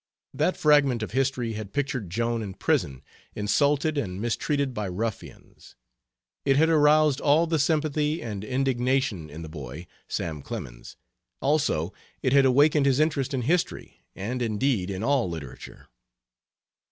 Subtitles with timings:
[0.33, 3.03] That fragment of history had pictured Joan in prison,
[3.35, 5.75] insulted and mistreated by ruffians.
[6.43, 10.97] It had aroused all the sympathy and indignation in the boy, Sam Clemens;
[11.39, 11.93] also,
[12.23, 15.87] it had awakened his interest in history, and, indeed, in all literature.